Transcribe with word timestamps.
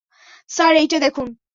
Sir, 0.49 0.73
এইটা 0.75 0.97
দেখুন। 0.99 1.27